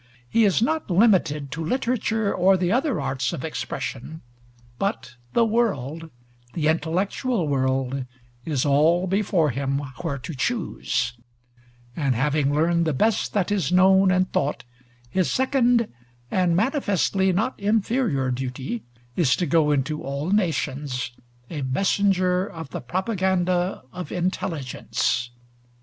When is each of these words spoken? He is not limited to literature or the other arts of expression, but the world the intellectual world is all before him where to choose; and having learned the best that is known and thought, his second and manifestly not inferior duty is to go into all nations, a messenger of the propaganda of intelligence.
He 0.27 0.45
is 0.45 0.63
not 0.63 0.89
limited 0.89 1.51
to 1.51 1.63
literature 1.63 2.33
or 2.33 2.57
the 2.57 2.71
other 2.71 2.99
arts 2.99 3.33
of 3.33 3.45
expression, 3.45 4.23
but 4.79 5.13
the 5.33 5.45
world 5.45 6.09
the 6.53 6.67
intellectual 6.69 7.47
world 7.47 8.05
is 8.43 8.65
all 8.65 9.05
before 9.05 9.51
him 9.51 9.77
where 10.01 10.17
to 10.17 10.33
choose; 10.33 11.13
and 11.95 12.15
having 12.15 12.51
learned 12.51 12.85
the 12.87 12.95
best 12.95 13.33
that 13.33 13.51
is 13.51 13.71
known 13.71 14.09
and 14.09 14.33
thought, 14.33 14.63
his 15.07 15.29
second 15.29 15.87
and 16.31 16.55
manifestly 16.55 17.31
not 17.31 17.59
inferior 17.59 18.31
duty 18.31 18.81
is 19.15 19.35
to 19.35 19.45
go 19.45 19.69
into 19.69 20.01
all 20.01 20.31
nations, 20.31 21.11
a 21.51 21.61
messenger 21.61 22.47
of 22.47 22.71
the 22.71 22.81
propaganda 22.81 23.83
of 23.93 24.11
intelligence. 24.11 25.29